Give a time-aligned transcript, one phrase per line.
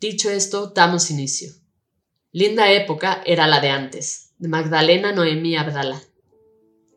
[0.00, 1.52] Dicho esto, damos inicio.
[2.32, 6.02] Linda época era la de antes, de Magdalena Noemí Abdala.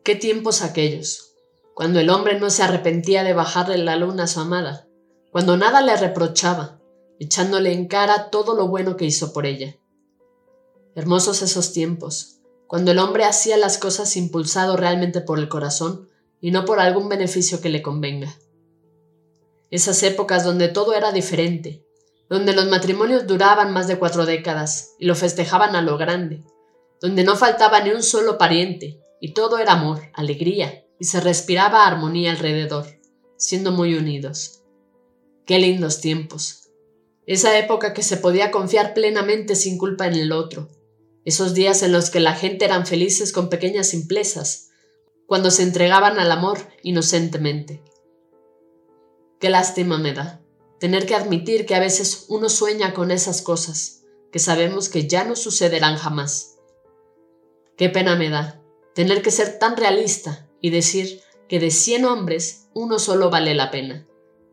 [0.02, 1.32] Qué tiempos aquellos,
[1.74, 4.88] cuando el hombre no se arrepentía de bajarle la luna a su amada,
[5.30, 6.77] cuando nada le reprochaba,
[7.18, 9.76] echándole en cara todo lo bueno que hizo por ella.
[10.94, 16.08] Hermosos esos tiempos, cuando el hombre hacía las cosas impulsado realmente por el corazón
[16.40, 18.34] y no por algún beneficio que le convenga.
[19.70, 21.84] Esas épocas donde todo era diferente,
[22.28, 26.44] donde los matrimonios duraban más de cuatro décadas y lo festejaban a lo grande,
[27.00, 31.86] donde no faltaba ni un solo pariente y todo era amor, alegría y se respiraba
[31.86, 32.86] armonía alrededor,
[33.36, 34.62] siendo muy unidos.
[35.46, 36.67] Qué lindos tiempos,
[37.34, 40.70] esa época que se podía confiar plenamente sin culpa en el otro,
[41.26, 44.70] esos días en los que la gente eran felices con pequeñas simplezas,
[45.26, 47.84] cuando se entregaban al amor inocentemente.
[49.38, 50.40] Qué lástima me da
[50.78, 55.24] tener que admitir que a veces uno sueña con esas cosas, que sabemos que ya
[55.24, 56.56] no sucederán jamás.
[57.76, 58.62] Qué pena me da
[58.94, 63.70] tener que ser tan realista y decir que de cien hombres uno solo vale la
[63.70, 64.06] pena.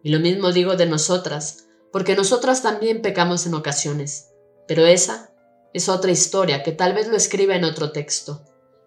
[0.03, 1.64] Y lo mismo digo de nosotras,
[1.95, 4.33] porque nosotras también pecamos en ocasiones,
[4.67, 5.31] pero esa
[5.73, 8.43] es otra historia que tal vez lo escriba en otro texto.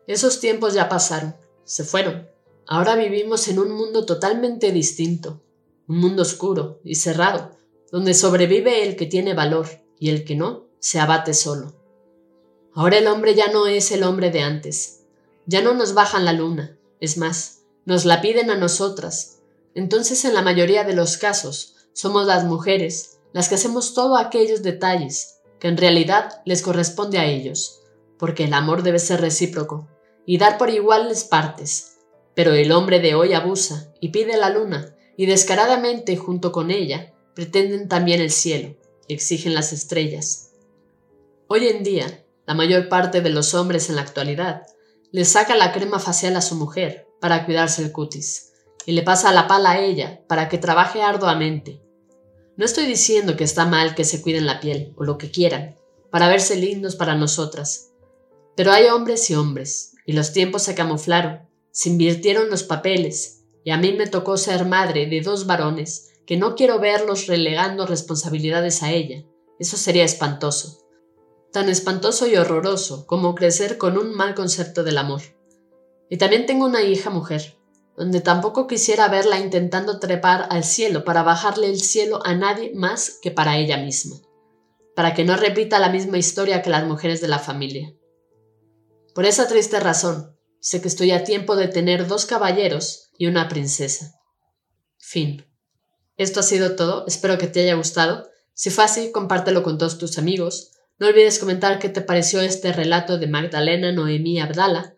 [0.07, 2.29] Esos tiempos ya pasaron, se fueron.
[2.67, 5.43] Ahora vivimos en un mundo totalmente distinto,
[5.87, 7.53] un mundo oscuro y cerrado,
[7.91, 9.67] donde sobrevive el que tiene valor
[9.99, 11.73] y el que no se abate solo.
[12.75, 15.05] Ahora el hombre ya no es el hombre de antes,
[15.47, 19.39] ya no nos bajan la luna, es más, nos la piden a nosotras.
[19.75, 24.63] Entonces en la mayoría de los casos, somos las mujeres las que hacemos todos aquellos
[24.63, 27.81] detalles que en realidad les corresponde a ellos,
[28.21, 29.89] porque el amor debe ser recíproco
[30.25, 31.99] y dar por iguales partes.
[32.37, 37.15] Pero el hombre de hoy abusa y pide la luna, y descaradamente junto con ella
[37.35, 38.77] pretenden también el cielo
[39.09, 40.53] y exigen las estrellas.
[41.49, 44.63] Hoy en día, la mayor parte de los hombres en la actualidad
[45.11, 48.53] le saca la crema facial a su mujer para cuidarse el cutis
[48.87, 51.88] y le pasa la pala a ella para que trabaje arduamente
[52.59, 55.77] no estoy diciendo que está mal que se cuiden la piel o lo que quieran,
[56.11, 57.93] para verse lindos para nosotras.
[58.57, 63.71] Pero hay hombres y hombres, y los tiempos se camuflaron, se invirtieron los papeles, y
[63.71, 68.83] a mí me tocó ser madre de dos varones que no quiero verlos relegando responsabilidades
[68.83, 69.25] a ella.
[69.61, 70.85] Eso sería espantoso.
[71.53, 75.23] Tan espantoso y horroroso como crecer con un mal concepto del amor.
[76.11, 77.58] Y también tengo una hija mujer,
[77.99, 83.19] donde tampoco quisiera verla intentando trepar al cielo para bajarle el cielo a nadie más
[83.21, 84.17] que para ella misma,
[84.95, 87.93] para que no repita la misma historia que las mujeres de la familia.
[89.17, 93.49] Por esa triste razón, sé que estoy a tiempo de tener dos caballeros y una
[93.49, 94.15] princesa.
[94.99, 95.45] Fin.
[96.17, 98.29] Esto ha sido todo, espero que te haya gustado.
[98.55, 100.71] Si fue así, compártelo con todos tus amigos.
[101.01, 104.98] No olvides comentar qué te pareció este relato de Magdalena Noemí Abdala